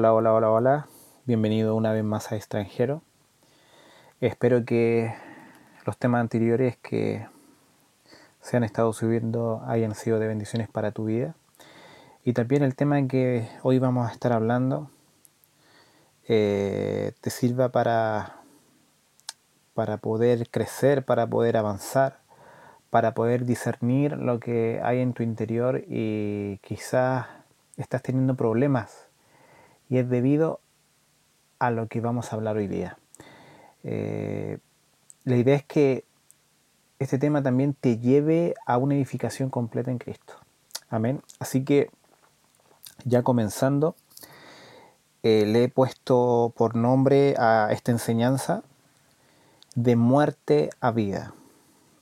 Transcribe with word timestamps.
Hola, 0.00 0.14
hola, 0.14 0.32
hola, 0.32 0.50
hola. 0.50 0.86
Bienvenido 1.26 1.76
una 1.76 1.92
vez 1.92 2.02
más 2.02 2.32
a 2.32 2.36
Extranjero. 2.36 3.02
Espero 4.22 4.64
que 4.64 5.14
los 5.84 5.98
temas 5.98 6.22
anteriores 6.22 6.78
que 6.78 7.26
se 8.40 8.56
han 8.56 8.64
estado 8.64 8.94
subiendo 8.94 9.62
hayan 9.66 9.94
sido 9.94 10.18
de 10.18 10.26
bendiciones 10.26 10.70
para 10.70 10.92
tu 10.92 11.04
vida. 11.04 11.34
Y 12.24 12.32
también 12.32 12.62
el 12.62 12.76
tema 12.76 13.06
que 13.08 13.46
hoy 13.62 13.78
vamos 13.78 14.08
a 14.08 14.12
estar 14.14 14.32
hablando 14.32 14.90
eh, 16.26 17.12
te 17.20 17.28
sirva 17.28 17.68
para, 17.68 18.36
para 19.74 19.98
poder 19.98 20.48
crecer, 20.48 21.04
para 21.04 21.26
poder 21.26 21.58
avanzar, 21.58 22.20
para 22.88 23.12
poder 23.12 23.44
discernir 23.44 24.16
lo 24.16 24.40
que 24.40 24.80
hay 24.82 25.00
en 25.00 25.12
tu 25.12 25.22
interior 25.22 25.84
y 25.86 26.56
quizás 26.62 27.26
estás 27.76 28.02
teniendo 28.02 28.34
problemas 28.34 29.09
y 29.90 29.98
es 29.98 30.08
debido 30.08 30.60
a 31.58 31.70
lo 31.70 31.88
que 31.88 32.00
vamos 32.00 32.32
a 32.32 32.36
hablar 32.36 32.56
hoy 32.56 32.68
día. 32.68 32.96
Eh, 33.82 34.58
la 35.24 35.36
idea 35.36 35.56
es 35.56 35.64
que 35.64 36.04
este 37.00 37.18
tema 37.18 37.42
también 37.42 37.74
te 37.74 37.98
lleve 37.98 38.54
a 38.66 38.78
una 38.78 38.94
edificación 38.94 39.50
completa 39.50 39.90
en 39.90 39.98
Cristo. 39.98 40.34
Amén. 40.88 41.22
Así 41.38 41.64
que 41.64 41.90
ya 43.04 43.22
comenzando, 43.22 43.96
eh, 45.22 45.44
le 45.46 45.64
he 45.64 45.68
puesto 45.68 46.52
por 46.56 46.76
nombre 46.76 47.34
a 47.38 47.68
esta 47.72 47.90
enseñanza 47.90 48.62
de 49.74 49.96
muerte 49.96 50.70
a 50.80 50.92
vida. 50.92 51.34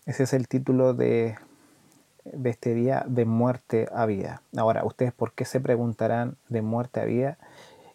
Ese 0.05 0.25
es 0.25 0.33
el 0.33 0.47
título 0.47 0.95
de, 0.95 1.37
de 2.25 2.51
este 2.51 2.75
día, 2.75 3.05
de 3.07 3.25
muerte 3.25 3.89
a 3.95 4.07
vida. 4.07 4.43
Ahora, 4.57 4.85
ustedes 4.85 5.13
por 5.13 5.33
qué 5.33 5.45
se 5.45 5.61
preguntarán 5.61 6.37
de 6.49 6.63
muerte 6.63 7.01
a 7.01 7.05
vida? 7.05 7.39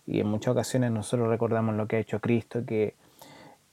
Y 0.06 0.20
en 0.20 0.28
muchas 0.28 0.52
ocasiones 0.52 0.92
nosotros 0.92 1.30
recordamos 1.30 1.76
lo 1.76 1.88
que 1.88 1.98
ha 1.98 2.00
hecho 2.00 2.20
Cristo, 2.20 2.66
que 2.66 2.96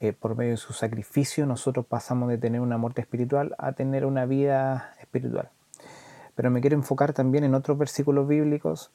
eh, 0.00 0.12
por 0.12 0.36
medio 0.36 0.52
de 0.52 0.56
su 0.56 0.72
sacrificio 0.72 1.44
nosotros 1.46 1.84
pasamos 1.86 2.28
de 2.28 2.38
tener 2.38 2.60
una 2.60 2.78
muerte 2.78 3.00
espiritual 3.00 3.54
a 3.58 3.72
tener 3.72 4.06
una 4.06 4.26
vida 4.26 4.94
espiritual. 5.00 5.50
Pero 6.34 6.50
me 6.50 6.60
quiero 6.60 6.76
enfocar 6.76 7.12
también 7.12 7.44
en 7.44 7.54
otros 7.54 7.76
versículos 7.76 8.26
bíblicos 8.26 8.90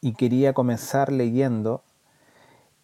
y 0.00 0.14
quería 0.14 0.52
comenzar 0.52 1.12
leyendo 1.12 1.82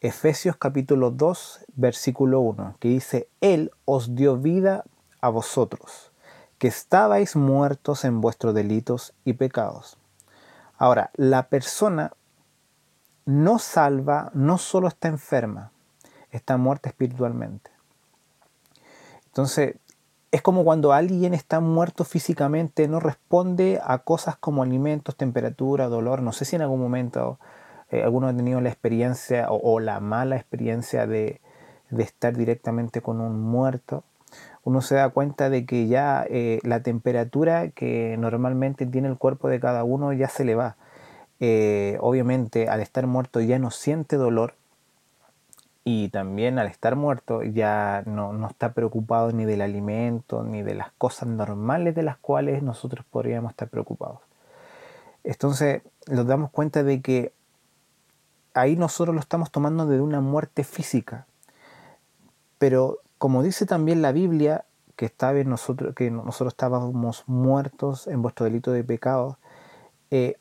Efesios 0.01 0.57
capítulo 0.57 1.11
2, 1.11 1.65
versículo 1.75 2.41
1, 2.41 2.77
que 2.79 2.89
dice, 2.89 3.29
Él 3.41 3.73
os 3.87 4.15
dio 4.15 4.37
vida 4.37 4.85
a 5.21 5.31
vosotros, 5.31 6.13
que 6.59 6.69
estabais 6.69 7.35
muertos 7.35 8.05
en 8.05 8.21
vuestros 8.21 8.55
delitos 8.55 9.15
y 9.25 9.33
pecados. 9.33 9.99
Ahora, 10.79 11.11
la 11.15 11.49
persona 11.49 12.13
no 13.27 13.59
salva 13.59 14.31
no 14.33 14.57
solo 14.57 14.89
está 14.89 15.09
enferma, 15.09 15.73
está 16.31 16.57
muerta 16.57 16.89
espiritualmente. 16.89 17.71
Entonces, 19.27 19.77
es 20.31 20.43
como 20.43 20.65
cuando 20.65 20.93
alguien 20.93 21.35
está 21.35 21.61
muerto 21.61 22.05
físicamente, 22.05 22.89
no 22.89 23.01
responde 23.01 23.81
a 23.85 23.99
cosas 23.99 24.37
como 24.37 24.63
alimentos, 24.63 25.17
temperatura, 25.17 25.89
dolor. 25.89 26.23
No 26.23 26.33
sé 26.33 26.45
si 26.45 26.57
en 26.57 26.63
algún 26.63 26.81
momento 26.81 27.39
eh, 27.91 28.03
alguno 28.03 28.29
ha 28.29 28.37
tenido 28.37 28.61
la 28.61 28.69
experiencia 28.69 29.47
o, 29.51 29.81
la 29.81 30.01
mala 30.01 30.37
experiencia 30.37 31.07
de, 31.07 31.41
estar 31.99 32.37
directamente 32.37 33.01
con 33.01 33.21
un 33.21 33.41
muerto. 33.41 34.05
Uno 34.65 34.81
se 34.81 34.97
da 34.97 35.09
cuenta 35.11 35.51
de 35.51 35.65
que 35.65 35.87
ya 35.87 36.27
eh, 36.29 36.59
la 36.65 36.83
temperatura 36.83 37.71
que 37.71 38.17
normalmente 38.19 38.85
tiene 38.85 39.09
el 39.09 39.19
cuerpo 39.19 39.49
de 39.49 39.61
cada 39.61 39.85
uno 39.85 40.13
ya 40.13 40.29
se 40.29 40.45
le 40.45 40.55
va. 40.55 40.77
Eh, 41.41 41.99
obviamente 42.01 42.69
al 42.69 42.81
estar 42.81 43.07
muerto 43.07 43.41
ya 43.41 43.59
no 43.59 43.71
siente 43.71 44.17
dolor, 44.17 44.55
y 45.89 46.09
también 46.09 46.59
al 46.59 46.67
estar 46.67 46.97
muerto 46.97 47.45
ya 47.45 48.03
no, 48.07 48.49
está 48.49 48.73
preocupado 48.73 49.31
ni 49.31 49.45
del 49.45 49.61
alimento 49.61 50.43
ni 50.43 50.65
de 50.65 50.75
las 50.75 50.91
cosas 50.99 51.29
normales 51.29 51.95
de 51.95 52.03
las 52.03 52.17
cuales 52.17 52.61
nosotros 52.61 53.07
podríamos 53.09 53.53
estar 53.53 53.69
preocupados. 53.69 54.19
Entonces 55.23 55.83
nos 56.11 56.27
damos 56.27 56.51
cuenta 56.51 56.83
de 56.83 57.01
que 57.01 57.33
ahí 58.53 58.75
nosotros 58.75 59.15
lo 59.15 59.21
estamos 59.21 59.53
tomando 59.53 59.87
de 59.87 60.01
una 60.01 60.21
muerte 60.21 60.65
física. 60.65 61.29
Pero 62.59 62.99
como 63.19 63.45
dice 63.45 63.65
también 63.65 64.03
la 64.03 64.11
Biblia, 64.11 64.65
que, 64.97 65.13
nosotros, 65.45 65.95
que 65.95 66.11
nosotros 66.11 66.55
estábamos 66.55 67.23
muertos 67.29 68.09
en 68.09 68.23
vuestro 68.23 68.43
delito 68.43 68.73
de 68.73 68.83
pecado, 68.83 69.39
eh, 70.11 70.37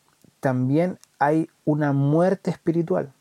también 0.46 1.00
hay 1.18 1.50
una 1.66 1.92
muerte 1.92 2.52
espiritual. 2.52 3.12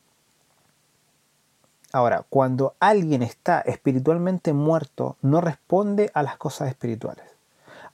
Ahora, 1.91 2.27
cuando 2.29 2.75
alguien 2.81 3.23
está 3.23 3.63
espiritualmente 3.63 4.53
muerto, 4.53 5.17
no 5.23 5.41
responde 5.41 6.11
a 6.13 6.23
las 6.23 6.37
cosas 6.37 6.69
espirituales. 6.69 7.25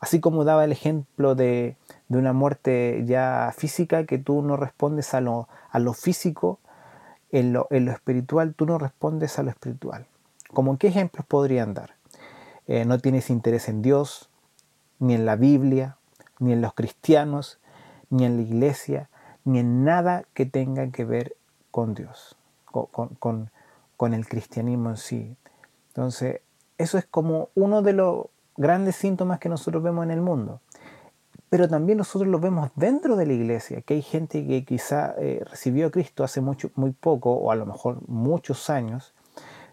Así 0.01 0.19
como 0.19 0.43
daba 0.43 0.65
el 0.65 0.73
ejemplo 0.73 1.37
de, 1.37 1.77
una 2.09 2.33
muerte 2.33 3.05
ya 3.07 3.55
física, 3.57 4.05
que 4.05 4.19
tú 4.19 4.43
no 4.43 4.57
respondes 4.57 5.15
a 5.15 5.21
lo, 5.21 5.47
físico, 5.95 6.59
en 7.31 7.53
lo, 7.53 7.69
espiritual 7.71 8.55
tú 8.55 8.67
no 8.67 8.79
respondes 8.79 9.39
a 9.39 9.45
lo 9.45 9.51
espiritual. 9.51 10.07
¿Como 10.53 10.77
qué 10.77 10.89
ejemplos 10.89 11.25
podrían 11.25 11.73
dar? 11.73 11.95
Eh, 12.67 12.85
no 12.85 12.99
tienes 12.99 13.31
interés 13.31 13.69
en 13.69 13.81
Dios, 13.81 14.29
ni 14.99 15.15
en 15.15 15.25
la 15.25 15.37
Biblia, 15.37 15.99
ni 16.41 16.53
en 16.53 16.61
los 16.63 16.75
cristianos, 16.75 17.61
ni 18.09 18.25
en 18.25 18.35
la 18.35 18.43
iglesia, 18.43 19.09
ni 19.45 19.61
en 19.61 19.85
nada 19.85 20.25
que 20.35 20.47
tenga 20.47 20.91
que 20.91 21.05
ver 21.05 21.37
con 21.71 21.95
Dios, 21.95 22.37
con, 22.67 23.51
el 24.15 24.27
cristianismo 24.27 24.91
en 24.91 24.97
sí. 24.97 25.37
Entonces, 25.89 26.41
eso 26.79 26.99
es 26.99 27.07
como 27.07 27.51
uno 27.55 27.83
de 27.83 27.93
los 27.93 28.27
grandes 28.57 28.97
síntomas 28.97 29.39
que 29.39 29.49
nosotros 29.49 29.83
vemos 29.83 30.05
en 30.05 30.11
el 30.11 30.21
mundo. 30.21 30.61
Pero 31.49 31.69
también 31.69 31.99
nosotros 31.99 32.31
lo 32.31 32.39
vemos 32.39 32.71
dentro 32.77 33.17
de 33.17 33.27
la 33.27 33.33
iglesia, 33.33 33.83
que 33.83 33.95
hay 33.95 34.03
gente 34.03 34.47
que 34.47 34.65
quizá 34.65 35.15
eh, 35.19 35.43
recibió 35.51 35.89
a 35.89 35.91
Cristo 35.91 36.23
hace 36.23 36.41
mucho, 36.41 36.71
muy 36.77 36.93
poco, 36.93 37.33
o 37.33 37.51
a 37.51 37.57
lo 37.57 37.67
mejor 37.67 37.99
muchos 38.09 38.71
años, 38.71 39.15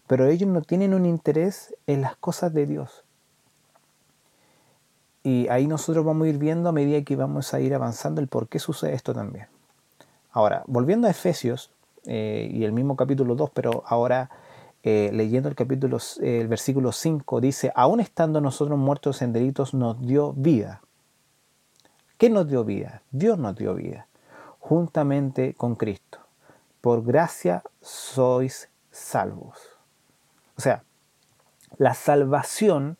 pero 0.08 0.26
ellos 0.26 0.50
no 0.50 0.62
tienen 0.62 0.94
un 0.94 1.06
interés 1.06 1.76
en 1.86 2.02
las 2.02 2.16
cosas 2.16 2.54
de 2.54 2.66
Dios. 2.66 3.04
Y 5.24 5.48
ahí 5.50 5.68
nosotros 5.68 6.06
vamos 6.06 6.26
a 6.26 6.30
ir 6.30 6.38
viendo 6.38 6.70
a 6.70 6.72
medida 6.72 7.04
que 7.04 7.16
vamos 7.16 7.54
a 7.54 7.60
ir 7.60 7.76
avanzando 7.76 8.22
el 8.22 8.28
por 8.28 8.48
qué 8.48 8.60
sucede 8.60 8.94
esto 8.94 9.14
también. 9.14 9.48
Ahora, 10.38 10.62
volviendo 10.68 11.08
a 11.08 11.10
Efesios, 11.10 11.72
eh, 12.06 12.48
y 12.54 12.64
el 12.64 12.72
mismo 12.72 12.96
capítulo 12.96 13.34
2, 13.34 13.50
pero 13.56 13.82
ahora 13.88 14.30
eh, 14.84 15.10
leyendo 15.12 15.50
el 15.50 15.56
capítulo, 15.56 15.98
el 16.22 16.48
versículo 16.48 16.92
5, 16.92 17.42
dice, 17.42 17.72
aún 17.74 18.02
estando 18.02 18.40
nosotros 18.40 18.78
muertos 18.78 19.24
en 19.24 19.34
delitos, 19.34 19.74
nos 19.74 20.00
dio 20.00 20.34
vida. 20.34 20.84
¿Qué 22.20 22.30
nos 22.30 22.48
dio 22.48 22.64
vida? 22.64 23.02
Dios 23.10 23.40
nos 23.40 23.56
dio 23.56 23.74
vida, 23.74 24.06
juntamente 24.60 25.56
con 25.56 25.74
Cristo. 25.74 26.20
Por 26.82 27.04
gracia 27.04 27.64
sois 27.82 28.70
salvos. 28.92 29.58
O 30.56 30.62
sea, 30.62 30.84
la 31.80 31.96
salvación 31.96 32.98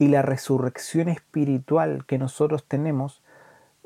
y 0.00 0.08
la 0.08 0.22
resurrección 0.22 1.10
espiritual 1.10 2.04
que 2.06 2.18
nosotros 2.18 2.64
tenemos 2.64 3.22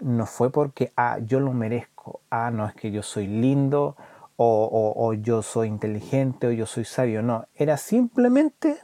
no 0.01 0.27
fue 0.27 0.51
porque, 0.51 0.93
ah, 0.97 1.19
yo 1.19 1.41
lo 1.41 1.53
merezco, 1.53 1.90
ah, 2.31 2.51
no 2.51 2.67
es 2.67 2.75
que 2.75 2.91
yo 2.91 3.03
soy 3.03 3.27
lindo, 3.27 3.97
o, 4.43 5.13
yo 5.15 5.43
soy 5.43 5.69
inteligente 5.69 6.47
o 6.47 6.51
yo 6.51 6.65
soy 6.65 6.85
sabio. 6.87 7.23
No, 7.23 7.47
era 7.55 7.77
simplemente 7.77 8.79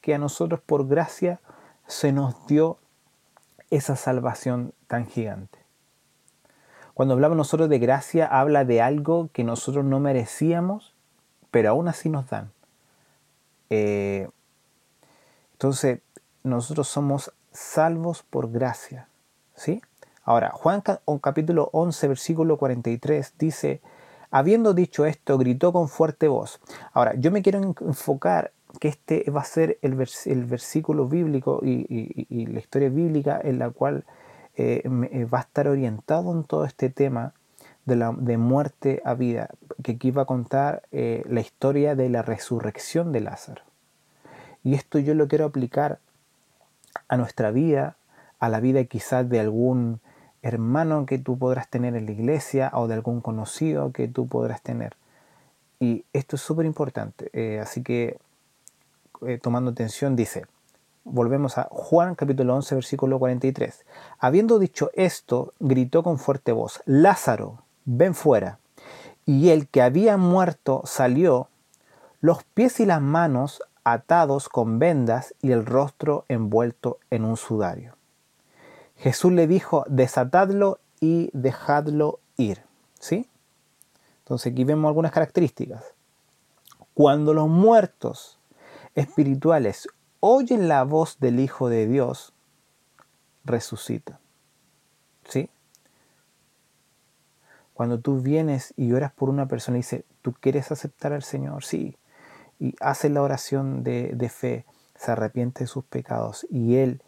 que 0.00 0.14
a 0.14 0.18
nosotros 0.18 0.60
por 0.60 0.88
gracia 0.88 1.40
se 1.86 2.10
nos 2.10 2.46
dio 2.48 2.78
esa 3.70 3.94
salvación 3.94 4.74
tan 4.88 5.06
gigante. 5.06 5.60
Cuando 6.92 7.14
hablamos 7.14 7.36
nosotros 7.36 7.68
de 7.68 7.78
gracia, 7.78 8.26
habla 8.26 8.64
de 8.64 8.82
algo 8.82 9.28
que 9.32 9.44
nosotros 9.44 9.84
no 9.84 10.00
merecíamos, 10.00 10.94
pero 11.52 11.70
aún 11.70 11.86
así 11.86 12.08
nos 12.08 12.28
dan. 12.28 12.50
Eh, 13.70 14.28
entonces, 15.52 16.00
nosotros 16.42 16.88
somos 16.88 17.32
salvos 17.52 18.22
por 18.24 18.50
gracia. 18.50 19.08
¿sí? 19.54 19.82
Ahora, 20.26 20.50
Juan 20.50 20.82
capítulo 21.20 21.70
11, 21.72 22.08
versículo 22.08 22.58
43 22.58 23.34
dice, 23.38 23.80
Habiendo 24.32 24.74
dicho 24.74 25.06
esto, 25.06 25.38
gritó 25.38 25.72
con 25.72 25.88
fuerte 25.88 26.26
voz. 26.26 26.60
Ahora, 26.92 27.14
yo 27.14 27.30
me 27.30 27.42
quiero 27.42 27.60
enfocar 27.80 28.50
que 28.80 28.88
este 28.88 29.30
va 29.30 29.42
a 29.42 29.44
ser 29.44 29.78
el, 29.82 29.94
versículo 29.94 31.06
bíblico 31.06 31.60
y, 31.62 32.46
la 32.46 32.58
historia 32.58 32.88
bíblica 32.88 33.40
en 33.40 33.60
la 33.60 33.70
cual 33.70 34.04
eh, 34.56 34.82
eh, 34.84 35.24
va 35.26 35.38
a 35.38 35.42
estar 35.42 35.68
orientado 35.68 36.32
en 36.32 36.42
todo 36.42 36.64
este 36.64 36.90
tema 36.90 37.32
de, 37.84 37.94
la, 37.94 38.12
de 38.12 38.36
muerte 38.36 39.02
a 39.04 39.14
vida, 39.14 39.50
que 39.84 39.92
aquí 39.92 40.10
va 40.10 40.22
a 40.22 40.26
contar 40.26 40.82
eh, 40.90 41.22
la 41.28 41.40
historia 41.40 41.94
de 41.94 42.08
la 42.08 42.22
resurrección 42.22 43.12
de 43.12 43.20
Lázaro. 43.20 43.62
Y 44.64 44.74
esto 44.74 44.98
yo 44.98 45.14
lo 45.14 45.28
quiero 45.28 45.44
aplicar 45.44 46.00
a 47.06 47.16
nuestra 47.16 47.52
vida, 47.52 47.96
a 48.40 48.48
la 48.48 48.58
vida 48.58 48.82
quizás 48.86 49.28
de 49.28 49.38
algún 49.38 50.00
hermano 50.46 51.06
que 51.06 51.18
tú 51.18 51.38
podrás 51.38 51.68
tener 51.68 51.96
en 51.96 52.06
la 52.06 52.12
iglesia 52.12 52.70
o 52.74 52.86
de 52.86 52.94
algún 52.94 53.20
conocido 53.20 53.92
que 53.92 54.08
tú 54.08 54.26
podrás 54.26 54.62
tener. 54.62 54.96
Y 55.80 56.04
esto 56.12 56.36
es 56.36 56.42
súper 56.42 56.66
importante. 56.66 57.30
Eh, 57.32 57.60
así 57.60 57.82
que, 57.82 58.18
eh, 59.26 59.38
tomando 59.42 59.70
atención, 59.70 60.16
dice, 60.16 60.46
volvemos 61.04 61.58
a 61.58 61.68
Juan 61.70 62.14
capítulo 62.14 62.54
11, 62.54 62.76
versículo 62.76 63.18
43. 63.18 63.84
Habiendo 64.18 64.58
dicho 64.58 64.90
esto, 64.94 65.52
gritó 65.58 66.02
con 66.02 66.18
fuerte 66.18 66.52
voz, 66.52 66.80
Lázaro, 66.86 67.62
ven 67.84 68.14
fuera. 68.14 68.58
Y 69.24 69.50
el 69.50 69.68
que 69.68 69.82
había 69.82 70.16
muerto 70.16 70.82
salió, 70.84 71.48
los 72.20 72.44
pies 72.44 72.80
y 72.80 72.86
las 72.86 73.02
manos 73.02 73.62
atados 73.84 74.48
con 74.48 74.78
vendas 74.78 75.34
y 75.42 75.52
el 75.52 75.66
rostro 75.66 76.24
envuelto 76.28 76.98
en 77.10 77.24
un 77.24 77.36
sudario. 77.36 77.95
Jesús 78.96 79.32
le 79.32 79.46
dijo, 79.46 79.84
desatadlo 79.88 80.80
y 81.00 81.30
dejadlo 81.32 82.20
ir. 82.36 82.62
¿Sí? 82.98 83.28
Entonces 84.20 84.52
aquí 84.52 84.64
vemos 84.64 84.88
algunas 84.88 85.12
características. 85.12 85.84
Cuando 86.94 87.34
los 87.34 87.48
muertos 87.48 88.38
espirituales 88.94 89.88
oyen 90.20 90.68
la 90.68 90.82
voz 90.82 91.20
del 91.20 91.40
Hijo 91.40 91.68
de 91.68 91.86
Dios, 91.86 92.32
resucitan. 93.44 94.18
¿Sí? 95.28 95.50
Cuando 97.74 98.00
tú 98.00 98.20
vienes 98.20 98.72
y 98.76 98.92
oras 98.92 99.12
por 99.12 99.28
una 99.28 99.46
persona 99.46 99.76
y 99.76 99.80
dices, 99.80 100.04
¿tú 100.22 100.32
quieres 100.32 100.72
aceptar 100.72 101.12
al 101.12 101.22
Señor? 101.22 101.62
Sí. 101.62 101.96
Y 102.58 102.74
hace 102.80 103.10
la 103.10 103.20
oración 103.20 103.84
de, 103.84 104.12
de 104.14 104.28
fe, 104.30 104.64
se 104.94 105.12
arrepiente 105.12 105.64
de 105.64 105.66
sus 105.66 105.84
pecados 105.84 106.46
y 106.48 106.76
Él 106.76 107.02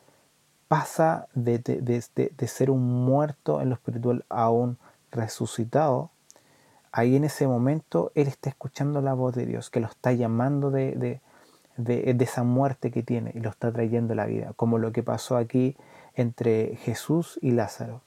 pasa 0.68 1.28
de, 1.34 1.58
de, 1.58 2.46
ser 2.46 2.70
un 2.70 3.04
muerto 3.04 3.60
en 3.60 3.70
lo 3.70 3.74
espiritual 3.74 4.24
a 4.28 4.50
un 4.50 4.76
resucitado, 5.10 6.10
ahí 6.92 7.16
en 7.16 7.24
ese 7.24 7.46
momento 7.46 8.12
Él 8.14 8.28
está 8.28 8.50
escuchando 8.50 9.00
la 9.00 9.14
voz 9.14 9.34
de 9.34 9.46
Dios, 9.46 9.70
que 9.70 9.80
lo 9.80 9.86
está 9.86 10.12
llamando 10.12 10.70
de, 10.70 11.20
esa 11.76 12.42
muerte 12.42 12.90
que 12.90 13.02
tiene 13.02 13.32
y 13.34 13.40
lo 13.40 13.48
está 13.50 13.72
trayendo 13.72 14.12
a 14.12 14.16
la 14.16 14.26
vida, 14.26 14.52
como 14.56 14.78
lo 14.78 14.92
que 14.92 15.02
pasó 15.02 15.36
aquí 15.38 15.76
entre 16.14 16.76
Jesús 16.76 17.38
y 17.40 17.52
Lázaro. 17.52 18.02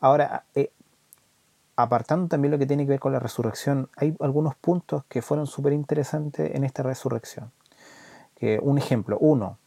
Ahora, 0.00 0.44
eh, 0.54 0.70
apartando 1.76 2.28
también 2.28 2.52
lo 2.52 2.58
que 2.58 2.66
tiene 2.66 2.84
que 2.84 2.90
ver 2.90 3.00
con 3.00 3.12
la 3.12 3.18
resurrección, 3.18 3.90
hay 3.96 4.16
algunos 4.20 4.54
puntos 4.54 5.04
que 5.08 5.20
fueron 5.20 5.46
súper 5.46 5.74
interesantes 5.74 6.54
en 6.54 6.64
esta 6.64 6.82
resurrección. 6.82 7.52
Que, 8.36 8.58
un 8.62 8.78
ejemplo, 8.78 9.18
uno, 9.18 9.58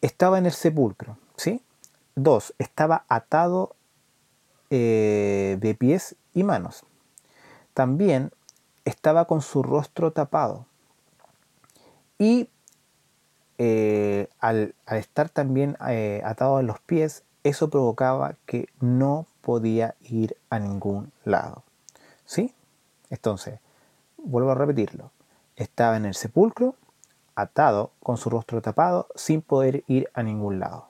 estaba 0.00 0.38
en 0.38 0.46
el 0.46 0.52
sepulcro, 0.52 1.18
¿sí? 1.36 1.62
Dos, 2.14 2.54
estaba 2.58 3.04
atado 3.08 3.76
eh, 4.70 5.56
de 5.60 5.74
pies 5.74 6.16
y 6.34 6.42
manos. 6.42 6.84
También 7.74 8.32
estaba 8.84 9.26
con 9.26 9.40
su 9.40 9.62
rostro 9.62 10.12
tapado. 10.12 10.66
Y 12.18 12.50
eh, 13.58 14.28
al, 14.40 14.74
estar 14.86 15.28
también 15.28 15.76
eh, 15.88 16.22
atado 16.24 16.56
a 16.56 16.62
los 16.62 16.80
pies, 16.80 17.24
eso 17.44 17.70
provocaba 17.70 18.34
que 18.46 18.68
no 18.80 19.26
podía 19.40 19.94
ir 20.02 20.36
a 20.50 20.58
ningún 20.58 21.12
lado. 21.24 21.62
¿Sí? 22.24 22.54
Entonces, 23.10 23.60
vuelvo 24.16 24.50
a 24.50 24.54
repetirlo. 24.54 25.10
Estaba 25.56 25.96
en 25.96 26.04
el 26.04 26.14
sepulcro, 26.14 26.74
atado, 27.38 27.92
con 28.02 28.16
su 28.16 28.30
rostro 28.30 28.60
tapado, 28.60 29.06
sin 29.14 29.42
poder 29.42 29.84
ir 29.86 30.10
a 30.12 30.22
ningún 30.22 30.58
lado. 30.58 30.88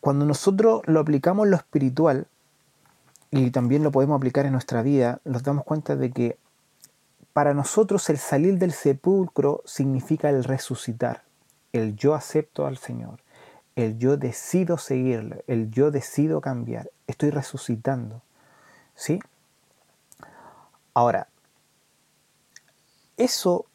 Cuando 0.00 0.24
nosotros 0.24 0.82
lo 0.86 1.00
aplicamos 1.00 1.44
en 1.44 1.52
lo 1.52 1.56
espiritual, 1.56 2.26
y 3.30 3.50
también 3.50 3.82
lo 3.82 3.92
podemos 3.92 4.16
aplicar 4.16 4.46
en 4.46 4.52
nuestra 4.52 4.82
vida, 4.82 5.20
nos 5.24 5.42
damos 5.42 5.64
cuenta 5.64 5.94
de 5.94 6.10
que 6.10 6.38
para 7.32 7.54
nosotros 7.54 8.08
el 8.08 8.18
salir 8.18 8.58
del 8.58 8.72
sepulcro 8.72 9.62
significa 9.66 10.30
el 10.30 10.42
resucitar, 10.42 11.22
el 11.72 11.94
yo 11.96 12.14
acepto 12.14 12.66
al 12.66 12.78
Señor, 12.78 13.20
el 13.76 13.98
yo 13.98 14.16
decido 14.16 14.78
seguirle, 14.78 15.44
el 15.46 15.70
yo 15.70 15.90
decido 15.90 16.40
cambiar, 16.40 16.90
estoy 17.06 17.30
resucitando. 17.30 18.22
¿Sí? 18.94 19.20
Ahora, 20.94 21.28
eso 23.16 23.66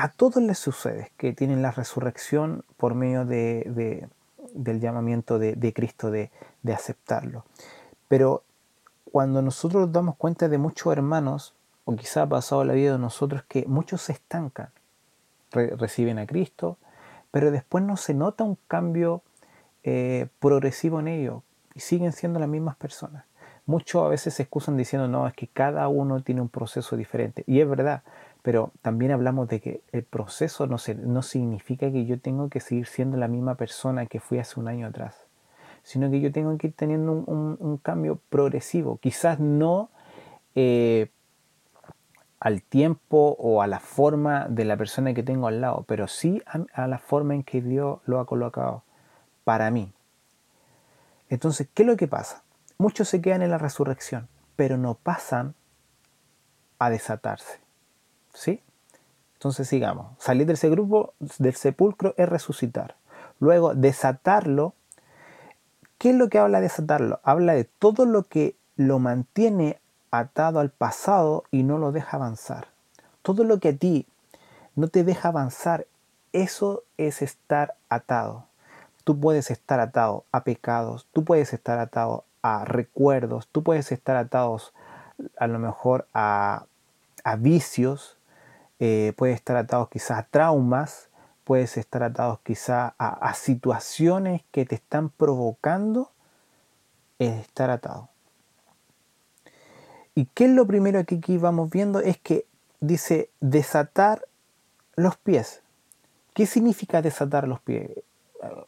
a 0.00 0.06
todos 0.10 0.40
les 0.40 0.60
sucede, 0.60 1.10
que 1.16 1.32
tienen 1.32 1.60
la 1.60 1.72
resurrección 1.72 2.64
por 2.76 2.94
medio 2.94 3.24
de, 3.24 4.08
del 4.54 4.80
llamamiento 4.80 5.40
de, 5.40 5.72
Cristo, 5.74 6.12
de, 6.12 6.30
aceptarlo. 6.72 7.44
Pero 8.06 8.44
cuando 9.10 9.42
nosotros 9.42 9.82
nos 9.82 9.92
damos 9.92 10.14
cuenta 10.14 10.48
de 10.48 10.56
muchos 10.56 10.92
hermanos, 10.92 11.52
o 11.84 11.96
quizá 11.96 12.22
ha 12.22 12.28
pasado 12.28 12.62
la 12.62 12.74
vida 12.74 12.92
de 12.92 12.98
nosotros, 13.00 13.42
que 13.48 13.64
muchos 13.66 14.02
se 14.02 14.12
estancan, 14.12 14.68
reciben 15.50 16.20
a 16.20 16.28
Cristo, 16.28 16.76
pero 17.32 17.50
después 17.50 17.82
no 17.82 17.96
se 17.96 18.14
nota 18.14 18.44
un 18.44 18.56
cambio 18.68 19.22
eh, 19.82 20.28
progresivo 20.38 21.00
en 21.00 21.08
ellos 21.08 21.42
y 21.74 21.80
siguen 21.80 22.12
siendo 22.12 22.38
las 22.38 22.48
mismas 22.48 22.76
personas. 22.76 23.24
Muchos 23.66 24.04
a 24.04 24.08
veces 24.08 24.32
se 24.32 24.44
excusan 24.44 24.76
diciendo, 24.76 25.08
no, 25.08 25.26
es 25.26 25.34
que 25.34 25.48
cada 25.48 25.88
uno 25.88 26.22
tiene 26.22 26.40
un 26.40 26.48
proceso 26.48 26.96
diferente. 26.96 27.42
Y 27.48 27.60
es 27.60 27.68
verdad, 27.68 28.02
pero 28.48 28.72
también 28.80 29.12
hablamos 29.12 29.46
de 29.48 29.60
que 29.60 29.82
el 29.92 30.04
proceso 30.04 30.66
no, 30.66 30.78
no 31.04 31.20
significa 31.20 31.92
que 31.92 32.06
yo 32.06 32.18
tengo 32.18 32.48
que 32.48 32.60
seguir 32.60 32.86
siendo 32.86 33.18
la 33.18 33.28
misma 33.28 33.56
persona 33.56 34.06
que 34.06 34.20
fui 34.20 34.38
hace 34.38 34.58
un 34.58 34.68
año 34.68 34.86
atrás, 34.86 35.26
sino 35.82 36.10
que 36.10 36.18
yo 36.18 36.32
tengo 36.32 36.56
que 36.56 36.68
ir 36.68 36.72
teniendo 36.72 37.12
un, 37.12 37.76
cambio 37.82 38.18
progresivo. 38.30 38.96
Quizás 39.02 39.38
no 39.38 39.90
eh, 40.54 41.10
al 42.40 42.62
tiempo 42.62 43.36
o 43.38 43.60
a 43.60 43.66
la 43.66 43.80
forma 43.80 44.46
de 44.48 44.64
la 44.64 44.78
persona 44.78 45.12
que 45.12 45.22
tengo 45.22 45.46
al 45.46 45.60
lado, 45.60 45.84
pero 45.86 46.08
sí 46.08 46.42
a, 46.46 46.86
la 46.86 46.98
forma 46.98 47.34
en 47.34 47.42
que 47.42 47.60
Dios 47.60 48.00
lo 48.06 48.18
ha 48.18 48.24
colocado 48.24 48.82
para 49.44 49.70
mí. 49.70 49.92
Entonces, 51.28 51.68
¿qué 51.74 51.82
es 51.82 51.86
lo 51.86 51.98
que 51.98 52.08
pasa? 52.08 52.44
Muchos 52.78 53.10
se 53.10 53.20
quedan 53.20 53.42
en 53.42 53.50
la 53.50 53.58
resurrección, 53.58 54.26
pero 54.56 54.78
no 54.78 54.94
pasan 54.94 55.54
a 56.78 56.88
desatarse. 56.88 57.67
¿Sí? 58.34 58.62
Entonces 59.34 59.68
sigamos. 59.68 60.06
Salir 60.18 60.46
de 60.46 60.54
ese 60.54 60.68
grupo, 60.68 61.14
del 61.38 61.54
sepulcro, 61.54 62.14
es 62.16 62.28
resucitar. 62.28 62.96
Luego, 63.40 63.74
desatarlo. 63.74 64.74
¿Qué 65.98 66.10
es 66.10 66.16
lo 66.16 66.28
que 66.28 66.38
habla 66.38 66.58
de 66.58 66.64
desatarlo? 66.64 67.20
Habla 67.22 67.54
de 67.54 67.64
todo 67.64 68.04
lo 68.04 68.24
que 68.24 68.56
lo 68.76 68.98
mantiene 68.98 69.78
atado 70.10 70.60
al 70.60 70.70
pasado 70.70 71.44
y 71.50 71.62
no 71.62 71.78
lo 71.78 71.92
deja 71.92 72.16
avanzar. 72.16 72.68
Todo 73.22 73.44
lo 73.44 73.58
que 73.58 73.70
a 73.70 73.76
ti 73.76 74.06
no 74.74 74.88
te 74.88 75.04
deja 75.04 75.28
avanzar, 75.28 75.86
eso 76.32 76.82
es 76.96 77.22
estar 77.22 77.74
atado. 77.88 78.44
Tú 79.04 79.18
puedes 79.18 79.50
estar 79.50 79.80
atado 79.80 80.24
a 80.32 80.44
pecados, 80.44 81.06
tú 81.12 81.24
puedes 81.24 81.52
estar 81.52 81.78
atado 81.78 82.24
a 82.42 82.64
recuerdos, 82.64 83.48
tú 83.48 83.62
puedes 83.62 83.90
estar 83.92 84.16
atado 84.16 84.60
a 85.38 85.46
lo 85.46 85.58
mejor 85.58 86.06
a, 86.14 86.66
a 87.24 87.36
vicios, 87.36 88.17
eh, 88.80 89.12
puedes 89.16 89.36
estar 89.36 89.56
atados 89.56 89.88
quizás 89.88 90.18
a 90.18 90.22
traumas, 90.24 91.08
puedes 91.44 91.76
estar 91.76 92.02
atados 92.02 92.40
quizás 92.40 92.92
a, 92.98 93.34
situaciones 93.34 94.42
que 94.50 94.66
te 94.66 94.74
están 94.74 95.08
provocando 95.08 96.12
estar 97.18 97.70
atado. 97.70 98.10
¿Y 100.14 100.26
qué 100.26 100.44
es 100.44 100.50
lo 100.50 100.66
primero 100.66 101.02
que 101.04 101.16
aquí 101.16 101.38
vamos 101.38 101.70
viendo? 101.70 102.00
Es 102.00 102.18
que 102.18 102.44
dice 102.80 103.30
desatar 103.40 104.26
los 104.94 105.16
pies. 105.16 105.62
¿Qué 106.34 106.44
significa 106.46 107.02
desatar 107.02 107.48
los 107.48 107.60
pies? 107.60 107.90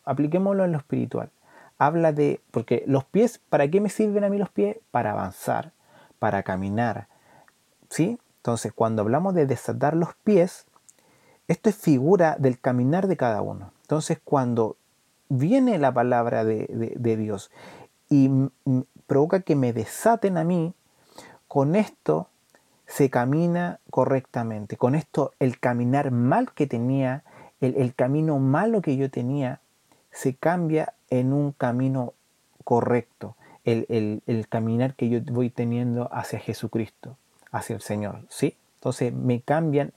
Apliquémoslo 0.05 0.65
en 0.65 0.73
lo 0.73 0.79
espiritual. 0.79 1.31
Habla 1.79 2.13
de, 2.13 2.41
porque 2.51 2.83
los 2.87 3.05
pies, 3.05 3.41
¿para 3.49 3.69
qué 3.69 3.81
me 3.81 3.91
sirven 3.91 4.25
a 4.25 4.29
mí 4.29 4.39
los 4.39 4.51
pies? 4.51 4.79
Para 4.91 5.13
avanzar, 5.13 5.73
para 6.19 6.43
caminar. 6.43 7.09
¿Sí? 7.89 8.19
Entonces, 8.41 8.73
cuando 8.73 9.03
hablamos 9.03 9.35
de 9.35 9.45
desatar 9.45 9.95
los 9.95 10.15
pies, 10.25 10.65
esto 11.47 11.69
es 11.69 11.77
figura 11.77 12.37
del 12.39 12.59
caminar 12.59 13.07
de 13.07 13.19
cada 13.19 13.43
uno. 13.43 13.73
Entonces, 13.83 14.19
cuando 14.25 14.77
viene 15.29 15.77
la 15.77 15.93
palabra 15.93 16.43
de, 16.45 17.17
Dios 17.19 17.51
y 18.09 18.31
provoca 19.07 19.41
que 19.41 19.57
me 19.57 19.75
desaten 19.75 20.39
a 20.39 20.45
mí, 20.45 20.73
con 21.49 21.77
esto 21.77 22.29
se 22.87 23.11
camina 23.11 23.79
correctamente. 23.91 24.79
Con 24.79 24.95
esto 24.95 25.33
el 25.39 25.61
caminar 25.61 26.11
mal 26.11 26.51
que 26.55 26.67
tenía, 26.67 27.25
el, 27.61 27.95
camino 27.95 28.39
malo 28.39 28.81
que 28.81 28.97
yo 28.97 29.11
tenía, 29.11 29.61
se 30.13 30.35
cambia 30.35 30.95
en 31.11 31.35
un 31.35 31.53
camino 31.53 32.15
correcto. 32.65 33.37
el, 33.65 34.47
caminar 34.49 34.95
que 34.95 35.11
yo 35.11 35.21
voy 35.31 35.51
teniendo 35.51 36.09
hacia 36.11 36.39
Jesucristo 36.39 37.19
hacia 37.51 37.77
el 37.77 37.83
Señor, 37.83 38.23
¿sí? 38.29 38.57
Entonces 38.77 39.13
me 39.13 39.41
cambian 39.41 39.93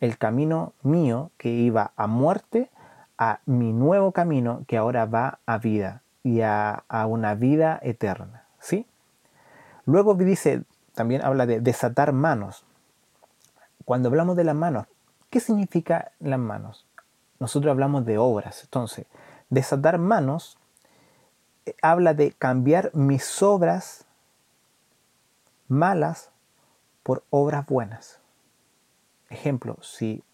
el 0.00 0.18
camino 0.18 0.74
mío 0.82 1.30
que 1.38 1.48
iba 1.48 1.92
a 1.96 2.06
muerte 2.06 2.70
a 3.18 3.40
mi 3.46 3.72
nuevo 3.72 4.12
camino 4.12 4.64
que 4.66 4.76
ahora 4.76 5.06
va 5.06 5.38
a 5.46 5.58
vida. 5.58 6.02
y 6.22 6.40
a, 6.42 6.84
una 7.06 7.36
vida 7.36 7.78
eterna. 7.82 8.44
¿sí? 8.58 8.84
Luego 9.84 10.14
dice, 10.14 10.64
también 10.92 11.24
habla 11.24 11.46
de 11.46 11.60
desatar 11.60 12.12
manos. 12.12 12.64
Cuando 13.84 14.08
hablamos 14.08 14.36
de 14.36 14.42
las 14.42 14.56
manos, 14.56 14.86
¿qué 15.30 15.38
significa 15.38 16.10
las 16.18 16.40
manos? 16.40 16.84
Nosotros 17.38 17.70
hablamos 17.70 18.04
de 18.04 18.18
obras. 18.18 18.64
Entonces, 18.64 19.06
desatar 19.50 19.98
manos 19.98 20.58
eh, 21.64 21.76
habla 21.80 22.12
de 22.12 22.32
cambiar 22.32 22.90
mis 22.92 23.40
obras 23.40 24.04
malas 25.68 26.30
por 27.06 27.22
obras 27.30 27.64
buenas. 27.66 28.18
Ejemplo, 29.30 29.78
si, 29.80 30.24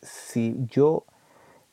si 0.00 0.64
yo 0.70 1.02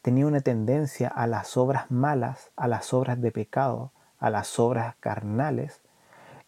tenía 0.01 0.25
una 0.25 0.41
tendencia 0.41 1.09
a 1.09 1.27
las 1.27 1.57
obras 1.57 1.91
malas, 1.91 2.49
a 2.55 2.67
las 2.67 2.91
obras 2.91 3.21
de 3.21 3.31
pecado, 3.31 3.91
a 4.17 4.31
las 4.31 4.57
obras 4.57 4.95
carnales, 4.99 5.79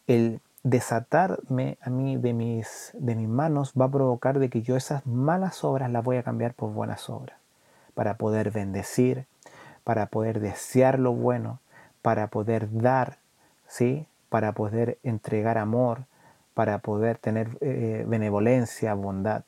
el 0.08 0.42
desatarme 0.64 1.78
a 1.82 1.92
mí 1.92 2.18
de 2.18 2.34
mis, 2.34 2.90
de 2.96 3.14
mis 3.14 3.30
manos 3.30 3.74
va 3.80 3.86
a 3.86 3.92
provocar 3.92 4.40
de 4.40 4.50
que 4.50 4.64
yo 4.64 4.76
esas 4.76 5.06
malas 5.06 5.64
obras 5.64 5.92
las 5.92 6.04
voy 6.04 6.18
a 6.18 6.24
cambiar 6.24 6.56
por 6.56 6.72
buenas 6.72 7.12
obras, 7.12 7.38
para 7.94 8.18
poder 8.18 8.50
bendecir, 8.50 9.28
para 9.84 10.08
poder 10.08 10.40
desear 10.40 10.98
lo 10.98 11.14
bueno, 11.14 11.60
para 12.02 12.26
poder 12.26 12.70
dar, 12.72 13.20
¿sí? 13.68 14.08
para 14.30 14.54
poder 14.54 14.98
entregar 15.04 15.60
amor, 15.60 16.06
para 16.60 16.80
poder 16.80 17.18
tener 17.18 17.58
eh, 17.62 18.04
benevolencia, 18.06 18.94
bondad. 18.94 19.44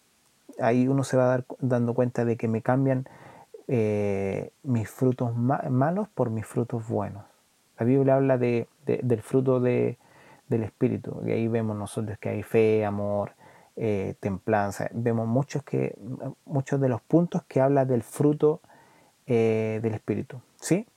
Ahí 0.61 0.87
uno 0.87 1.03
se 1.03 1.17
va 1.17 1.25
dar, 1.25 1.43
dando 1.59 1.93
cuenta 1.93 2.23
de 2.23 2.37
que 2.37 2.47
me 2.47 2.61
cambian 2.61 3.05
eh, 3.67 4.51
mis 4.63 4.89
frutos 4.89 5.35
malos 5.35 6.07
por 6.07 6.29
mis 6.29 6.45
frutos 6.45 6.87
buenos. 6.87 7.25
La 7.77 7.85
Biblia 7.85 8.15
habla 8.15 8.37
de, 8.37 8.69
del 8.85 9.21
fruto 9.21 9.59
de, 9.59 9.97
del 10.47 10.63
Espíritu, 10.63 11.21
y 11.25 11.31
ahí 11.31 11.49
vemos 11.49 11.75
nosotros 11.75 12.17
que 12.17 12.29
hay 12.29 12.43
fe, 12.43 12.85
amor, 12.85 13.33
eh, 13.75 14.15
templanza. 14.21 14.87
Vemos 14.93 15.27
muchos, 15.27 15.63
que, 15.63 15.97
muchos 16.45 16.79
de 16.79 16.87
los 16.87 17.01
puntos 17.01 17.43
que 17.43 17.59
habla 17.59 17.83
del 17.83 18.03
fruto 18.03 18.61
del 19.27 19.93
Espíritu. 19.93 20.39
¿sí? 20.61 20.87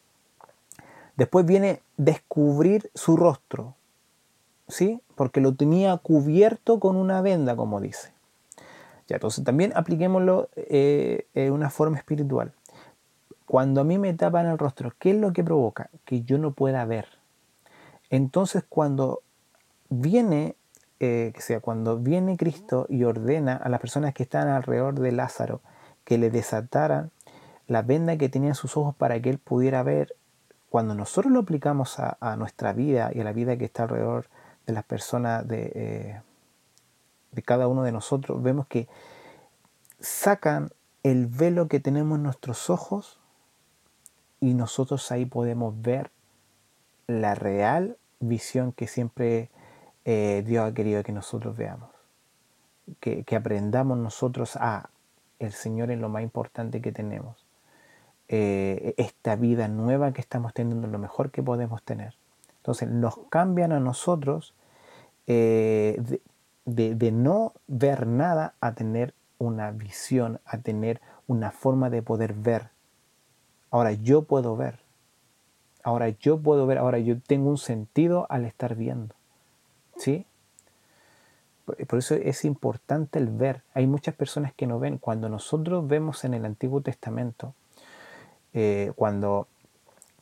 Después 1.16 1.44
viene 1.44 1.82
descubrir 1.96 2.88
su 2.94 3.16
rostro. 3.16 3.74
¿sí? 4.68 5.00
Porque 5.14 5.40
lo 5.40 5.54
tenía 5.54 5.96
cubierto 5.96 6.80
con 6.80 6.96
una 6.96 7.20
venda, 7.22 7.56
como 7.56 7.80
dice. 7.80 8.14
Ya, 9.08 9.16
entonces 9.16 9.44
también 9.44 9.72
apliquémoslo 9.74 10.48
eh, 10.56 11.26
en 11.34 11.52
una 11.52 11.70
forma 11.70 11.98
espiritual. 11.98 12.52
Cuando 13.46 13.82
a 13.82 13.84
mí 13.84 13.98
me 13.98 14.14
tapan 14.14 14.46
el 14.46 14.58
rostro, 14.58 14.92
¿qué 14.98 15.10
es 15.10 15.16
lo 15.16 15.32
que 15.32 15.44
provoca? 15.44 15.90
Que 16.04 16.22
yo 16.22 16.38
no 16.38 16.52
pueda 16.52 16.84
ver. 16.86 17.06
Entonces 18.08 18.64
cuando 18.66 19.22
viene, 19.90 20.56
eh, 21.00 21.32
sea, 21.38 21.60
cuando 21.60 21.98
viene 21.98 22.36
Cristo 22.36 22.86
y 22.88 23.04
ordena 23.04 23.56
a 23.56 23.68
las 23.68 23.80
personas 23.80 24.14
que 24.14 24.22
están 24.22 24.48
alrededor 24.48 24.98
de 24.98 25.12
Lázaro 25.12 25.60
que 26.04 26.16
le 26.16 26.30
desataran 26.30 27.10
la 27.66 27.82
venda 27.82 28.16
que 28.16 28.28
tenía 28.28 28.50
en 28.50 28.54
sus 28.54 28.76
ojos 28.76 28.94
para 28.94 29.20
que 29.20 29.30
él 29.30 29.38
pudiera 29.38 29.82
ver, 29.82 30.14
cuando 30.70 30.94
nosotros 30.94 31.32
lo 31.32 31.40
aplicamos 31.40 31.98
a, 31.98 32.16
a 32.20 32.36
nuestra 32.36 32.72
vida 32.72 33.10
y 33.14 33.20
a 33.20 33.24
la 33.24 33.32
vida 33.32 33.56
que 33.56 33.64
está 33.64 33.84
alrededor 33.84 34.26
de 34.66 34.72
las 34.72 34.84
personas, 34.84 35.46
de, 35.46 35.72
eh, 35.74 36.22
de 37.32 37.42
cada 37.42 37.68
uno 37.68 37.82
de 37.82 37.92
nosotros, 37.92 38.42
vemos 38.42 38.66
que 38.66 38.88
sacan 40.00 40.70
el 41.02 41.26
velo 41.26 41.68
que 41.68 41.80
tenemos 41.80 42.16
en 42.16 42.24
nuestros 42.24 42.70
ojos 42.70 43.20
y 44.40 44.54
nosotros 44.54 45.10
ahí 45.12 45.26
podemos 45.26 45.80
ver 45.80 46.10
la 47.06 47.34
real 47.34 47.96
visión 48.20 48.72
que 48.72 48.86
siempre 48.86 49.50
eh, 50.04 50.42
Dios 50.46 50.64
ha 50.66 50.74
querido 50.74 51.02
que 51.02 51.12
nosotros 51.12 51.56
veamos. 51.56 51.90
Que, 53.00 53.24
que, 53.24 53.36
aprendamos 53.36 53.96
nosotros 53.96 54.56
a 54.56 54.90
el 55.38 55.52
Señor 55.52 55.90
en 55.90 56.00
lo 56.02 56.10
más 56.10 56.22
importante 56.22 56.82
que 56.82 56.92
tenemos. 56.92 57.46
Eh, 58.28 58.94
esta 58.96 59.36
vida 59.36 59.68
nueva 59.68 60.12
que 60.12 60.20
estamos 60.20 60.52
teniendo, 60.54 60.86
lo 60.88 60.98
mejor 60.98 61.30
que 61.30 61.42
podemos 61.42 61.82
tener. 61.82 62.14
Entonces 62.64 62.88
nos 62.88 63.18
cambian 63.28 63.72
a 63.72 63.78
nosotros 63.78 64.54
eh, 65.26 66.02
de, 66.64 67.12
no 67.12 67.52
ver 67.66 68.06
nada 68.06 68.54
a 68.58 68.72
tener 68.72 69.12
una 69.36 69.70
visión, 69.70 70.40
a 70.46 70.56
tener 70.56 71.02
una 71.26 71.50
forma 71.50 71.90
de 71.90 72.00
poder 72.00 72.32
ver. 72.32 72.70
Ahora 73.70 73.92
yo 73.92 74.22
puedo 74.22 74.56
ver. 74.56 74.78
Ahora 75.82 76.08
yo 76.08 76.40
puedo 76.40 76.66
ver. 76.66 76.78
Ahora 76.78 76.98
yo 76.98 77.20
tengo 77.20 77.50
un 77.50 77.58
sentido 77.58 78.26
al 78.30 78.46
estar 78.46 78.76
viendo. 78.76 79.14
¿Sí? 79.98 80.24
Por 81.66 81.98
eso 81.98 82.14
es 82.14 82.46
importante 82.46 83.18
el 83.18 83.28
ver. 83.28 83.60
Hay 83.74 83.86
muchas 83.86 84.14
personas 84.14 84.54
que 84.54 84.66
no 84.66 84.78
ven. 84.78 84.96
Cuando 84.96 85.28
nosotros 85.28 85.86
vemos 85.86 86.24
en 86.24 86.32
el 86.32 86.46
Antiguo 86.46 86.80
Testamento, 86.80 87.52
eh, 88.54 88.90
cuando 88.96 89.48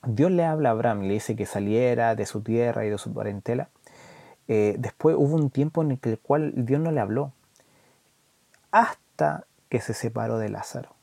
Dios 0.05 0.31
le 0.31 0.45
habla 0.45 0.71
a 0.71 0.73
Abraham, 0.73 1.03
le 1.03 1.15
dice 1.15 1.37
que 1.37 1.47
saliera 1.47 2.15
de 2.15 2.27
su 2.27 2.43
tierra 2.43 2.85
y 2.85 2.91
de 2.91 2.99
su 2.99 3.13
parentela. 3.13 3.69
Eh, 4.49 4.75
después 4.79 5.17
hubo 5.17 5.37
un 5.37 5.51
tiempo 5.51 5.83
en 5.83 5.93
el 6.03 6.19
cual 6.19 6.53
Dios 6.57 6.81
no 6.81 6.91
le 6.91 7.01
habló, 7.01 7.33
hasta 8.71 9.47
que 9.69 9.81
se 9.81 9.95
separó 9.95 10.39
de 10.39 10.49
Lázaro. 10.49 10.97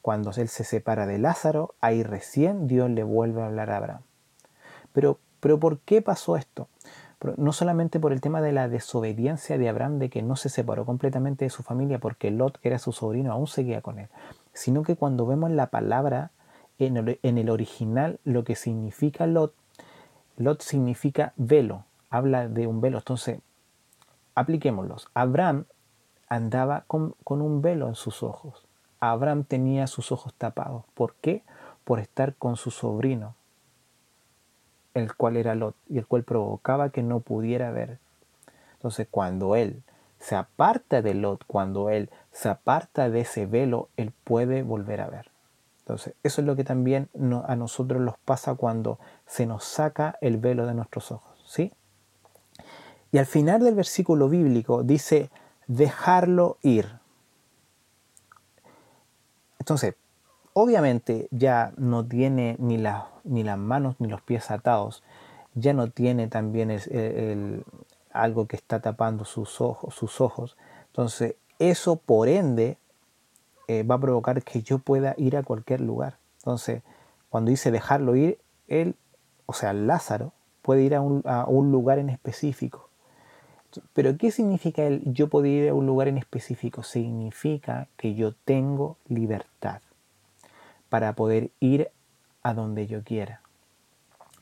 Cuando 0.00 0.30
él 0.36 0.48
se 0.48 0.62
separa 0.62 1.06
de 1.06 1.18
Lázaro, 1.18 1.74
ahí 1.80 2.04
recién 2.04 2.68
Dios 2.68 2.88
le 2.90 3.02
vuelve 3.02 3.42
a 3.42 3.46
hablar 3.46 3.70
a 3.70 3.78
Abraham. 3.78 4.02
Pero, 4.92 5.18
pero 5.40 5.58
¿por 5.58 5.80
qué 5.80 6.00
pasó 6.00 6.36
esto? 6.36 6.68
No 7.36 7.52
solamente 7.52 7.98
por 7.98 8.12
el 8.12 8.20
tema 8.20 8.40
de 8.40 8.52
la 8.52 8.68
desobediencia 8.68 9.58
de 9.58 9.68
Abraham, 9.68 9.98
de 9.98 10.08
que 10.08 10.22
no 10.22 10.36
se 10.36 10.48
separó 10.48 10.86
completamente 10.86 11.46
de 11.46 11.50
su 11.50 11.64
familia 11.64 11.98
porque 11.98 12.30
Lot, 12.30 12.60
era 12.62 12.78
su 12.78 12.92
sobrino, 12.92 13.32
aún 13.32 13.48
seguía 13.48 13.80
con 13.80 13.98
él, 13.98 14.08
sino 14.52 14.82
que 14.82 14.94
cuando 14.94 15.26
vemos 15.26 15.50
la 15.50 15.66
palabra 15.66 16.30
en 16.78 17.38
el, 17.38 17.50
original 17.50 18.18
lo 18.24 18.44
que 18.44 18.54
significa 18.54 19.26
Lot, 19.26 19.54
Lot 20.36 20.60
significa 20.60 21.32
velo, 21.36 21.84
habla 22.10 22.48
de 22.48 22.66
un 22.66 22.80
velo. 22.80 22.98
Entonces, 22.98 23.40
apliquémoslos. 24.34 25.08
Abraham 25.14 25.64
andaba 26.28 26.84
con, 26.86 27.14
un 27.26 27.62
velo 27.62 27.88
en 27.88 27.94
sus 27.94 28.22
ojos. 28.22 28.64
Abraham 29.00 29.44
tenía 29.44 29.86
sus 29.86 30.12
ojos 30.12 30.34
tapados. 30.34 30.84
¿Por 30.94 31.14
qué? 31.14 31.42
Por 31.84 31.98
estar 32.00 32.34
con 32.34 32.56
su 32.56 32.70
sobrino, 32.70 33.34
el 34.94 35.14
cual 35.14 35.36
era 35.36 35.54
Lot, 35.54 35.76
y 35.88 35.98
el 35.98 36.06
cual 36.06 36.24
provocaba 36.24 36.90
que 36.90 37.02
no 37.02 37.20
pudiera 37.20 37.70
ver. 37.70 37.98
Entonces, 38.74 39.08
cuando 39.10 39.56
él 39.56 39.82
se 40.18 40.36
aparta 40.36 41.02
de 41.02 41.14
Lot, 41.14 41.44
cuando 41.46 41.90
él 41.90 42.10
se 42.32 42.48
aparta 42.48 43.08
de 43.08 43.20
ese 43.20 43.46
velo, 43.46 43.88
él 43.96 44.12
puede 44.24 44.62
volver 44.62 45.00
a 45.00 45.08
ver. 45.08 45.35
Entonces, 45.86 46.14
eso 46.24 46.40
es 46.40 46.46
lo 46.48 46.56
que 46.56 46.64
también 46.64 47.08
a 47.46 47.54
nosotros 47.54 48.02
nos 48.02 48.18
pasa 48.18 48.56
cuando 48.56 48.98
se 49.24 49.46
nos 49.46 49.62
saca 49.64 50.18
el 50.20 50.36
velo 50.36 50.66
de 50.66 50.74
nuestros 50.74 51.12
ojos, 51.12 51.40
¿sí? 51.46 51.72
Y 53.12 53.18
al 53.18 53.26
final 53.26 53.60
del 53.62 53.76
versículo 53.76 54.28
bíblico 54.28 54.82
dice, 54.82 55.30
dejarlo 55.68 56.58
ir. 56.62 56.98
Entonces, 59.60 59.94
obviamente 60.54 61.28
ya 61.30 61.72
no 61.76 62.04
tiene 62.04 62.56
ni, 62.58 62.82
ni 63.22 63.44
las 63.44 63.58
manos 63.58 63.94
ni 64.00 64.08
los 64.08 64.20
pies 64.22 64.50
atados, 64.50 65.04
ya 65.54 65.72
no 65.72 65.88
tiene 65.88 66.26
también 66.26 66.76
algo 68.10 68.46
que 68.46 68.56
está 68.56 68.80
tapando 68.80 69.24
sus 69.24 69.60
ojos, 69.60 69.94
sus 69.94 70.20
ojos. 70.20 70.56
Entonces, 70.88 71.36
eso 71.60 71.94
por 71.94 72.26
ende 72.26 72.76
eh, 73.68 73.82
va 73.82 73.96
a 73.96 74.00
provocar 74.00 74.42
que 74.42 74.62
yo 74.62 74.78
pueda 74.78 75.14
ir 75.18 75.36
a 75.36 75.42
cualquier 75.42 75.80
lugar. 75.80 76.18
Entonces, 76.38 76.82
cuando 77.28 77.50
dice 77.50 77.70
dejarlo 77.70 78.14
ir, 78.14 78.38
él, 78.68 78.94
o 79.46 79.52
sea, 79.52 79.72
Lázaro, 79.72 80.32
puede 80.62 80.82
ir 80.82 80.94
a 80.94 81.00
un, 81.00 81.70
lugar 81.70 81.98
en 81.98 82.08
específico. 82.08 82.90
Pero 83.92 84.16
¿qué 84.16 84.30
significa 84.30 84.82
el 84.84 85.02
yo 85.12 85.28
puedo 85.28 85.46
ir 85.46 85.68
a 85.68 85.74
un 85.74 85.86
lugar 85.86 86.08
en 86.08 86.18
específico? 86.18 86.82
Significa 86.82 87.88
que 87.96 88.14
yo 88.14 88.32
tengo 88.32 88.96
libertad 89.06 89.80
para 90.88 91.12
poder 91.14 91.50
ir 91.60 91.90
a 92.42 92.54
donde 92.54 92.86
yo 92.86 93.02
quiera, 93.04 93.42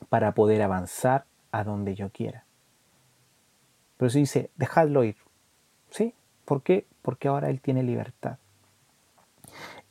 para 0.09 0.33
poder 0.33 0.63
avanzar 0.63 1.25
a 1.51 1.65
donde 1.65 1.95
yo 1.95 2.11
quiera. 2.11 2.45
Pero 3.97 4.11
si 4.11 4.21
dice, 4.21 4.51
dejadlo 4.57 5.05
ir. 5.05 5.17
¿Sí? 5.91 6.15
¿Por 6.45 6.63
qué? 6.63 6.87
Porque 7.03 7.29
ahora 7.29 7.51
él 7.51 7.61
tiene 7.61 7.83
libertad. 7.83 8.39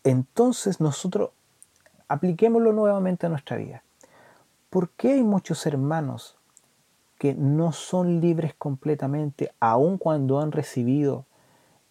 Entonces 0.04 0.82
nosotros 0.82 1.32
apliquémoslo 2.08 2.74
nuevamente 2.74 3.26
a 3.26 3.30
nuestra 3.30 3.58
vida. 3.58 3.84
¿Por 4.70 4.90
qué 4.90 5.14
hay 5.14 5.24
muchos 5.24 5.66
hermanos 5.66 6.38
que 7.18 7.34
no 7.34 7.72
son 7.72 8.20
libres 8.20 8.54
completamente, 8.54 9.54
aun 9.60 9.98
cuando 9.98 10.40
han 10.40 10.52
recibido 10.52 11.26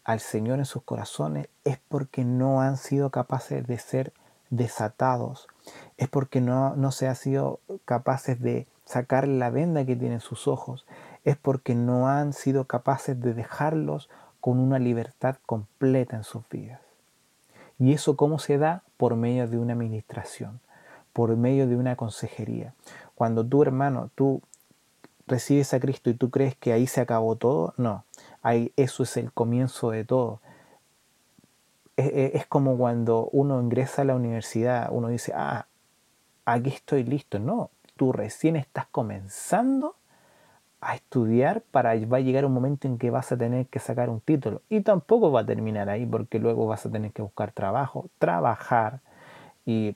al 0.04 0.20
Señor 0.20 0.58
en 0.58 0.66
sus 0.66 0.82
corazones? 0.82 1.48
Es 1.64 1.78
porque 1.88 2.24
no 2.24 2.60
han 2.60 2.76
sido 2.76 3.10
capaces 3.10 3.66
de 3.66 3.78
ser 3.78 4.12
desatados, 4.50 5.48
es 5.96 6.08
porque 6.08 6.40
no, 6.40 6.76
no 6.76 6.92
se 6.92 7.08
han 7.08 7.16
sido 7.16 7.60
capaces 7.86 8.40
de 8.40 8.66
sacar 8.84 9.26
la 9.26 9.48
venda 9.48 9.86
que 9.86 9.96
tienen 9.96 10.20
sus 10.20 10.46
ojos, 10.46 10.86
es 11.24 11.36
porque 11.36 11.74
no 11.74 12.08
han 12.08 12.34
sido 12.34 12.66
capaces 12.66 13.18
de 13.18 13.32
dejarlos 13.32 14.10
con 14.40 14.58
una 14.58 14.78
libertad 14.78 15.36
completa 15.46 16.16
en 16.16 16.24
sus 16.24 16.46
vidas. 16.50 16.91
¿Y 17.82 17.94
eso 17.94 18.16
cómo 18.16 18.38
se 18.38 18.58
da? 18.58 18.84
Por 18.96 19.16
medio 19.16 19.48
de 19.48 19.58
una 19.58 19.72
administración, 19.72 20.60
por 21.12 21.36
medio 21.36 21.66
de 21.66 21.74
una 21.74 21.96
consejería. 21.96 22.74
Cuando 23.16 23.44
tú, 23.44 23.60
hermano, 23.60 24.08
tú 24.14 24.40
recibes 25.26 25.74
a 25.74 25.80
Cristo 25.80 26.08
y 26.08 26.14
tú 26.14 26.30
crees 26.30 26.54
que 26.54 26.72
ahí 26.72 26.86
se 26.86 27.00
acabó 27.00 27.34
todo, 27.34 27.74
no, 27.76 28.04
ahí, 28.40 28.72
eso 28.76 29.02
es 29.02 29.16
el 29.16 29.32
comienzo 29.32 29.90
de 29.90 30.04
todo. 30.04 30.40
Es, 31.96 32.46
como 32.46 32.78
cuando 32.78 33.28
uno 33.32 33.60
ingresa 33.60 34.02
a 34.02 34.04
la 34.04 34.14
universidad, 34.14 34.88
uno 34.92 35.08
dice, 35.08 35.32
ah, 35.34 35.66
aquí 36.44 36.70
estoy 36.70 37.02
listo. 37.02 37.40
No, 37.40 37.70
tú 37.96 38.12
recién 38.12 38.54
estás 38.54 38.86
comenzando 38.92 39.96
a 40.82 40.96
estudiar 40.96 41.62
para 41.70 41.94
va 42.06 42.16
a 42.16 42.20
llegar 42.20 42.44
un 42.44 42.52
momento 42.52 42.88
en 42.88 42.98
que 42.98 43.10
vas 43.10 43.30
a 43.30 43.36
tener 43.38 43.66
que 43.66 43.78
sacar 43.78 44.10
un 44.10 44.20
título 44.20 44.62
y 44.68 44.80
tampoco 44.80 45.30
va 45.30 45.42
a 45.42 45.46
terminar 45.46 45.88
ahí 45.88 46.04
porque 46.04 46.40
luego 46.40 46.66
vas 46.66 46.84
a 46.84 46.90
tener 46.90 47.12
que 47.12 47.22
buscar 47.22 47.52
trabajo, 47.52 48.10
trabajar 48.18 48.98
y 49.64 49.94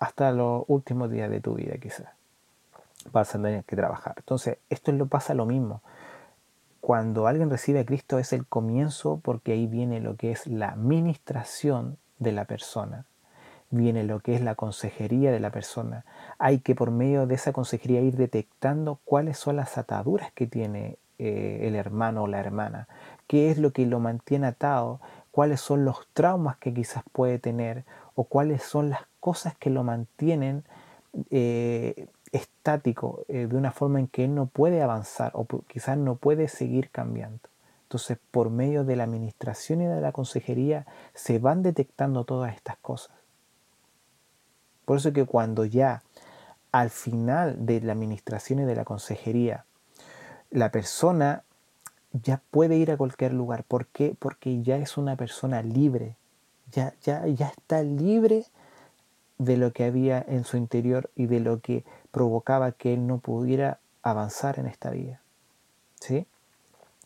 hasta 0.00 0.32
los 0.32 0.64
últimos 0.66 1.08
días 1.10 1.30
de 1.30 1.40
tu 1.40 1.54
vida 1.54 1.78
quizás 1.78 2.08
vas 3.12 3.32
a 3.36 3.40
tener 3.40 3.62
que 3.62 3.76
trabajar. 3.76 4.14
Entonces, 4.18 4.58
esto 4.68 4.90
lo 4.90 5.06
pasa 5.06 5.34
lo 5.34 5.46
mismo. 5.46 5.80
Cuando 6.80 7.28
alguien 7.28 7.48
recibe 7.48 7.78
a 7.78 7.86
Cristo 7.86 8.18
es 8.18 8.32
el 8.32 8.44
comienzo 8.44 9.20
porque 9.22 9.52
ahí 9.52 9.68
viene 9.68 10.00
lo 10.00 10.16
que 10.16 10.32
es 10.32 10.48
la 10.48 10.70
administración 10.70 11.96
de 12.18 12.32
la 12.32 12.44
persona 12.44 13.04
viene 13.70 14.04
lo 14.04 14.20
que 14.20 14.34
es 14.34 14.40
la 14.40 14.54
consejería 14.54 15.30
de 15.32 15.40
la 15.40 15.50
persona. 15.50 16.04
Hay 16.38 16.58
que 16.58 16.74
por 16.74 16.90
medio 16.90 17.26
de 17.26 17.34
esa 17.34 17.52
consejería 17.52 18.00
ir 18.00 18.16
detectando 18.16 19.00
cuáles 19.04 19.38
son 19.38 19.56
las 19.56 19.78
ataduras 19.78 20.32
que 20.32 20.46
tiene 20.46 20.98
eh, 21.18 21.60
el 21.62 21.74
hermano 21.74 22.24
o 22.24 22.26
la 22.26 22.40
hermana, 22.40 22.88
qué 23.26 23.50
es 23.50 23.58
lo 23.58 23.72
que 23.72 23.86
lo 23.86 24.00
mantiene 24.00 24.48
atado, 24.48 25.00
cuáles 25.30 25.60
son 25.60 25.84
los 25.84 26.06
traumas 26.12 26.58
que 26.58 26.74
quizás 26.74 27.02
puede 27.12 27.38
tener 27.38 27.84
o 28.14 28.24
cuáles 28.24 28.62
son 28.62 28.90
las 28.90 29.00
cosas 29.20 29.56
que 29.56 29.70
lo 29.70 29.82
mantienen 29.82 30.64
eh, 31.30 32.08
estático 32.32 33.24
eh, 33.28 33.46
de 33.46 33.56
una 33.56 33.72
forma 33.72 33.98
en 33.98 34.08
que 34.08 34.24
él 34.24 34.34
no 34.34 34.46
puede 34.46 34.82
avanzar 34.82 35.32
o 35.34 35.46
quizás 35.66 35.96
no 35.96 36.16
puede 36.16 36.48
seguir 36.48 36.90
cambiando. 36.90 37.48
Entonces, 37.84 38.18
por 38.30 38.50
medio 38.50 38.84
de 38.84 38.96
la 38.96 39.04
administración 39.04 39.80
y 39.80 39.86
de 39.86 40.00
la 40.00 40.12
consejería 40.12 40.86
se 41.14 41.38
van 41.38 41.62
detectando 41.62 42.24
todas 42.24 42.54
estas 42.54 42.76
cosas. 42.78 43.16
Por 44.86 44.96
eso 44.96 45.12
que 45.12 45.26
cuando 45.26 45.66
ya 45.66 46.02
al 46.72 46.88
final 46.88 47.66
de 47.66 47.82
la 47.82 47.92
administración 47.92 48.60
y 48.60 48.64
de 48.64 48.74
la 48.74 48.84
consejería, 48.84 49.66
la 50.50 50.70
persona 50.70 51.42
ya 52.12 52.40
puede 52.50 52.76
ir 52.76 52.90
a 52.90 52.96
cualquier 52.96 53.34
lugar. 53.34 53.64
¿Por 53.64 53.86
qué? 53.86 54.16
Porque 54.18 54.62
ya 54.62 54.76
es 54.78 54.96
una 54.96 55.16
persona 55.16 55.62
libre. 55.62 56.16
Ya, 56.72 56.94
ya, 57.02 57.26
ya 57.26 57.48
está 57.48 57.82
libre 57.82 58.46
de 59.38 59.56
lo 59.56 59.72
que 59.72 59.84
había 59.84 60.24
en 60.26 60.44
su 60.44 60.56
interior 60.56 61.10
y 61.14 61.26
de 61.26 61.40
lo 61.40 61.60
que 61.60 61.84
provocaba 62.10 62.72
que 62.72 62.94
él 62.94 63.06
no 63.06 63.18
pudiera 63.18 63.78
avanzar 64.02 64.58
en 64.58 64.66
esta 64.66 64.90
vida. 64.90 65.20
¿Sí? 66.00 66.26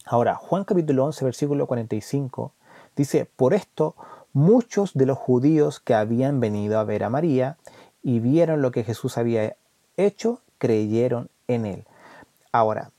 Ahora, 0.05 0.35
Juan 0.35 0.64
capítulo 0.64 1.05
11, 1.07 1.25
versículo 1.25 1.66
45, 1.66 2.53
dice, 2.97 3.29
por 3.37 3.55
esto 3.55 3.95
muchos 4.33 4.95
de 4.95 5.07
los 5.07 5.19
judíos 5.19 5.81
que 5.81 5.95
habían 5.95 6.40
venido 6.40 6.79
a 6.79 6.85
ver 6.85 7.05
a 7.05 7.11
María 7.11 7.57
y 8.03 8.21
vieron 8.21 8.62
lo 8.62 8.71
que 8.71 8.85
Jesús 8.85 9.19
había 9.19 9.57
hecho, 9.97 10.40
creyeron 10.59 11.31
en 11.49 11.66
él. 11.66 11.85
Ahora, 12.53 12.90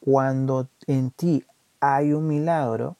cuando 0.00 0.68
en 0.86 1.10
ti 1.10 1.44
hay 1.80 2.12
un 2.12 2.26
milagro, 2.26 2.96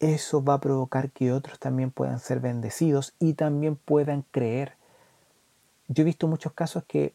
eso 0.00 0.42
va 0.42 0.54
a 0.54 0.60
provocar 0.60 1.10
que 1.10 1.32
otros 1.32 1.58
también 1.58 1.90
puedan 1.90 2.20
ser 2.20 2.40
bendecidos 2.40 3.14
y 3.18 3.34
también 3.34 3.76
puedan 3.76 4.22
creer. 4.30 4.74
Yo 5.88 6.02
he 6.02 6.04
visto 6.04 6.28
muchos 6.28 6.52
casos 6.52 6.84
que 6.86 7.14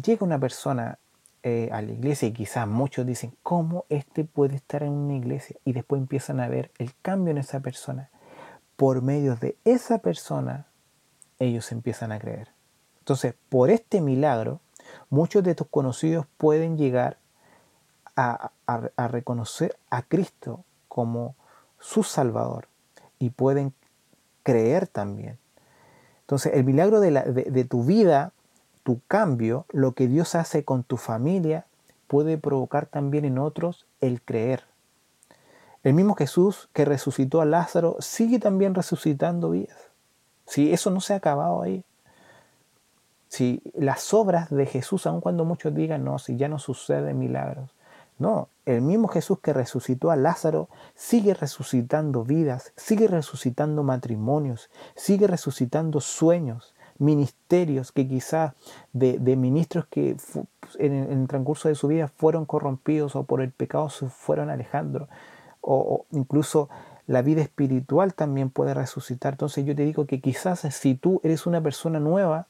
llega 0.00 0.26
una 0.26 0.38
persona 0.38 0.98
eh, 1.42 1.68
a 1.72 1.80
la 1.82 1.92
iglesia 1.92 2.28
y 2.28 2.32
quizás 2.32 2.66
muchos 2.66 3.06
dicen, 3.06 3.32
¿cómo 3.42 3.84
este 3.88 4.24
puede 4.24 4.56
estar 4.56 4.82
en 4.82 4.90
una 4.90 5.14
iglesia? 5.14 5.56
Y 5.64 5.72
después 5.72 6.00
empiezan 6.00 6.40
a 6.40 6.48
ver 6.48 6.70
el 6.78 6.92
cambio 7.00 7.30
en 7.30 7.38
esa 7.38 7.60
persona 7.60 8.10
por 8.78 9.02
medio 9.02 9.34
de 9.34 9.56
esa 9.64 9.98
persona, 9.98 10.68
ellos 11.40 11.72
empiezan 11.72 12.12
a 12.12 12.20
creer. 12.20 12.52
Entonces, 13.00 13.34
por 13.48 13.70
este 13.70 14.00
milagro, 14.00 14.60
muchos 15.10 15.42
de 15.42 15.56
tus 15.56 15.66
conocidos 15.66 16.26
pueden 16.36 16.78
llegar 16.78 17.18
a, 18.14 18.52
reconocer 19.08 19.76
a 19.90 20.02
Cristo 20.02 20.64
como 20.86 21.34
su 21.80 22.04
Salvador 22.04 22.68
y 23.18 23.30
pueden 23.30 23.74
creer 24.44 24.86
también. 24.86 25.38
Entonces, 26.20 26.54
el 26.54 26.62
milagro 26.62 27.00
de, 27.00 27.10
de, 27.10 27.64
tu 27.64 27.82
vida, 27.82 28.32
tu 28.84 29.00
cambio, 29.08 29.66
lo 29.70 29.92
que 29.92 30.06
Dios 30.06 30.36
hace 30.36 30.64
con 30.64 30.84
tu 30.84 30.98
familia, 30.98 31.66
puede 32.06 32.38
provocar 32.38 32.86
también 32.86 33.24
en 33.24 33.38
otros 33.38 33.86
el 34.00 34.22
creer. 34.22 34.62
El 35.84 35.94
mismo 35.94 36.14
Jesús 36.14 36.68
que 36.72 36.84
resucitó 36.84 37.40
a 37.40 37.44
Lázaro 37.44 37.96
sigue 38.00 38.38
también 38.38 38.74
resucitando 38.74 39.50
vidas. 39.50 39.78
Si 40.46 40.72
eso 40.72 40.90
no 40.90 41.00
se 41.00 41.14
ha 41.14 41.16
acabado 41.16 41.62
ahí. 41.62 41.84
Si 43.28 43.62
las 43.74 44.12
obras 44.14 44.50
de 44.50 44.66
Jesús, 44.66 45.06
aun 45.06 45.20
cuando 45.20 45.44
muchos 45.44 45.74
digan, 45.74 46.04
no, 46.04 46.18
si 46.18 46.36
ya 46.36 46.48
no 46.48 46.58
suceden 46.58 47.18
milagros. 47.18 47.70
No, 48.18 48.48
el 48.66 48.82
mismo 48.82 49.06
Jesús 49.06 49.38
que 49.38 49.52
resucitó 49.52 50.10
a 50.10 50.16
Lázaro 50.16 50.68
sigue 50.96 51.34
resucitando 51.34 52.24
vidas, 52.24 52.72
sigue 52.74 53.06
resucitando 53.06 53.84
matrimonios, 53.84 54.70
sigue 54.96 55.28
resucitando 55.28 56.00
sueños, 56.00 56.74
ministerios 56.98 57.92
que 57.92 58.08
quizás 58.08 58.54
de, 58.92 59.18
ministros 59.36 59.86
que 59.86 60.16
en, 60.78 60.94
el 60.94 61.28
transcurso 61.28 61.68
de 61.68 61.76
su 61.76 61.86
vida 61.86 62.08
fueron 62.08 62.44
corrompidos 62.44 63.14
o 63.14 63.22
por 63.22 63.40
el 63.40 63.52
pecado 63.52 63.88
fueron 63.88 64.50
alejando 64.50 65.08
o, 65.60 66.06
incluso 66.10 66.68
la 67.06 67.22
vida 67.22 67.42
espiritual 67.42 68.14
también 68.14 68.50
puede 68.50 68.74
resucitar. 68.74 69.34
Entonces 69.34 69.64
yo 69.64 69.74
te 69.74 69.84
digo 69.84 70.06
que 70.06 70.20
quizás 70.20 70.60
si 70.60 70.94
tú 70.94 71.20
eres 71.24 71.46
una 71.46 71.60
persona 71.60 72.00
nueva, 72.00 72.46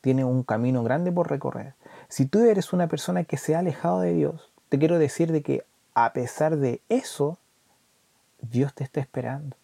tienes 0.00 0.24
un 0.24 0.42
camino 0.42 0.82
grande 0.82 1.12
por 1.12 1.30
recorrer. 1.30 1.74
Si 2.08 2.26
tú 2.26 2.40
eres 2.40 2.72
una 2.72 2.86
persona 2.88 3.24
que 3.24 3.36
se 3.36 3.54
ha 3.54 3.60
alejado 3.60 4.00
de 4.00 4.12
Dios, 4.12 4.50
te 4.68 4.78
quiero 4.78 4.98
decir 4.98 5.32
de 5.32 5.42
que 5.42 5.64
a 5.94 6.12
pesar 6.12 6.56
de 6.56 6.80
eso, 6.88 7.38
Dios 8.40 8.74
te 8.74 8.84
está 8.84 9.00
esperando. 9.00 9.56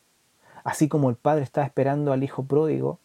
Así 0.64 0.88
como 0.88 1.10
el 1.10 1.16
Padre 1.16 1.44
está 1.44 1.62
esperando 1.64 2.12
al 2.12 2.22
Hijo 2.24 2.44
pródigo, 2.44 2.98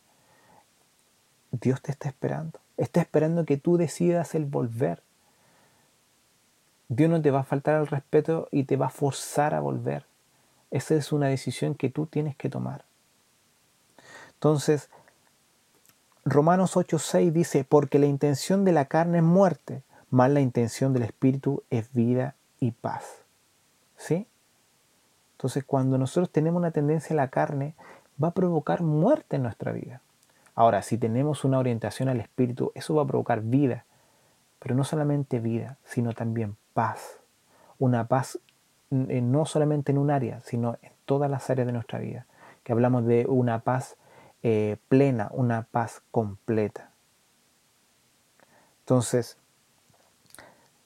Dios 1.52 1.82
te 1.82 1.92
está 1.92 2.10
esperando. 2.10 2.60
Está 2.78 3.02
esperando 3.02 3.46
que 3.46 3.58
tú 3.58 3.78
decidas 3.78 4.36
el 4.36 4.46
volver. 4.46 5.02
Dios 6.94 7.10
no 7.10 7.22
te 7.22 7.32
va 7.32 7.40
a 7.40 7.44
faltar 7.44 7.76
al 7.76 7.88
respeto 7.88 8.50
y 8.52 8.66
te 8.66 8.76
va 8.76 8.88
a 8.88 8.90
forzar 8.90 9.54
a 9.54 9.62
volver. 9.62 10.06
Esa 10.72 10.94
es 10.96 11.14
una 11.14 11.28
decisión 11.28 11.74
que 11.74 11.90
tú 11.90 12.06
tienes 12.06 12.36
que 12.36 12.50
tomar. 12.50 12.84
Entonces, 14.34 14.90
Romanos 16.26 16.76
8:6 16.76 17.32
dice, 17.32 17.64
porque 17.64 17.98
la 17.98 18.08
intención 18.08 18.66
de 18.66 18.74
la 18.74 18.86
carne 18.86 19.20
es 19.20 19.24
muerte, 19.24 19.84
más 20.10 20.32
la 20.32 20.42
intención 20.42 20.92
del 20.92 21.04
espíritu 21.04 21.64
es 21.70 21.94
vida 21.94 22.36
y 22.60 22.72
paz. 22.72 23.06
¿Sí? 23.96 24.28
Entonces, 25.38 25.64
cuando 25.64 25.98
nosotros 25.98 26.30
tenemos 26.30 26.60
una 26.60 26.72
tendencia 26.72 27.14
a 27.14 27.16
la 27.16 27.30
carne, 27.30 27.74
va 28.22 28.28
a 28.28 28.34
provocar 28.34 28.82
muerte 28.82 29.38
en 29.38 29.44
nuestra 29.44 29.72
vida. 29.72 30.02
Ahora, 30.56 30.82
si 30.82 30.98
tenemos 30.98 31.46
una 31.46 31.58
orientación 31.58 32.10
al 32.10 32.20
espíritu, 32.20 32.74
eso 32.76 32.96
va 32.96 33.04
a 33.04 33.08
provocar 33.08 33.40
vida, 33.44 33.86
pero 34.60 34.76
no 34.76 34.84
solamente 34.84 35.40
vida, 35.40 35.78
sino 35.86 36.12
también 36.12 36.58
paz. 36.74 37.20
Una 37.80 38.08
paz 38.08 38.40
eh, 38.92 39.22
no 39.22 39.46
solamente 39.46 39.92
en 39.92 39.98
un 39.98 40.12
área, 40.12 40.42
sino 40.42 40.78
en 40.82 40.92
todas 41.06 41.30
las 41.30 41.50
áreas 41.50 41.68
de 41.68 41.74
nuestra 41.74 42.00
vida. 42.00 42.26
Que 42.64 42.74
hablamos 42.74 43.06
de 43.06 43.26
una 43.28 43.60
paz 43.60 43.98
eh, 44.44 44.78
plena, 44.88 45.30
una 45.32 45.64
paz 45.64 46.02
completa. 46.12 46.92
Entonces, 48.80 49.38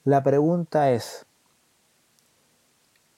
la 0.04 0.22
pregunta 0.24 0.92
es, 0.92 1.26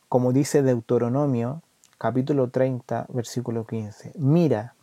como 0.08 0.32
dice 0.32 0.63
Deuteronomio, 0.63 1.62
capítulo 1.97 2.49
30, 2.49 3.08
versículo 3.10 3.65
15, 3.65 4.13
mira, 4.15 4.75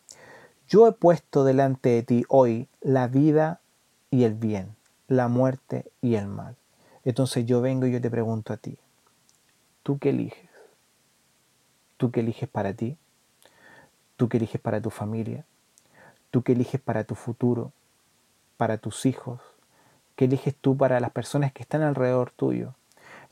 yo 0.68 0.86
he 0.86 0.92
puesto 0.92 1.44
delante 1.44 1.90
de 1.90 2.02
ti 2.02 2.24
hoy 2.28 2.68
la 2.80 3.06
vida 3.06 3.60
y 4.10 4.24
el 4.24 4.34
bien, 4.34 4.76
la 5.08 5.28
muerte 5.28 5.90
y 6.02 6.16
el 6.16 6.26
mal. 6.26 6.56
Entonces 7.04 7.44
yo 7.44 7.60
vengo 7.60 7.86
y 7.86 7.92
yo 7.92 8.00
te 8.00 8.10
pregunto 8.10 8.52
a 8.52 8.56
ti, 8.56 8.78
¿tú 9.82 9.98
qué 9.98 10.10
eliges? 10.10 10.48
¿Tú 11.96 12.10
qué 12.10 12.20
eliges 12.20 12.48
para 12.48 12.72
ti? 12.72 12.96
¿Tú 14.16 14.28
qué 14.28 14.38
eliges 14.38 14.60
para 14.60 14.80
tu 14.80 14.90
familia? 14.90 15.44
¿Tú 16.30 16.42
qué 16.42 16.52
eliges 16.52 16.80
para 16.80 17.04
tu 17.04 17.14
futuro? 17.14 17.72
¿Para 18.56 18.78
tus 18.78 19.06
hijos? 19.06 19.40
¿Qué 20.16 20.24
eliges 20.26 20.54
tú 20.56 20.76
para 20.76 21.00
las 21.00 21.10
personas 21.10 21.52
que 21.52 21.62
están 21.62 21.82
alrededor 21.82 22.30
tuyo? 22.30 22.74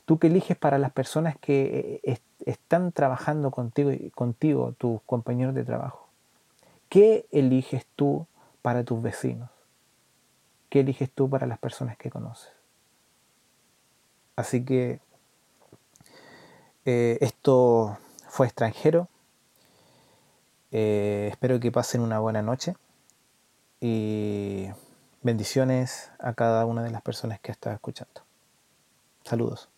¿Tú 0.05 0.19
qué 0.19 0.27
eliges 0.27 0.57
para 0.57 0.77
las 0.77 0.91
personas 0.91 1.37
que 1.37 2.01
eh, 2.03 2.19
están 2.45 2.91
trabajando 2.91 3.51
contigo, 3.51 3.91
contigo, 4.13 4.73
tus 4.77 5.01
compañeros 5.03 5.55
de 5.55 5.63
trabajo? 5.63 6.09
¿Qué 6.89 7.25
eliges 7.31 7.85
tú 7.95 8.27
para 8.61 8.83
tus 8.83 9.01
vecinos? 9.01 9.49
¿Qué 10.69 10.81
eliges 10.81 11.09
tú 11.09 11.29
para 11.29 11.47
las 11.47 11.57
personas 11.57 11.97
que 11.97 12.09
conoces? 12.09 12.62
Así 14.35 14.65
que 14.65 14.99
eh, 16.85 17.17
esto 17.21 17.97
fue 18.27 18.47
extranjero. 18.47 19.07
Eh, 20.71 21.27
espero 21.31 21.59
que 21.59 21.71
pasen 21.71 22.01
una 22.01 22.19
buena 22.19 22.41
noche 22.41 22.75
y 23.79 24.69
bendiciones 25.21 26.11
a 26.19 26.33
cada 26.33 26.65
una 26.65 26.83
de 26.83 26.89
las 26.89 27.01
personas 27.01 27.39
que 27.39 27.51
está 27.51 27.73
escuchando. 27.73 28.21
Saludos. 29.23 29.72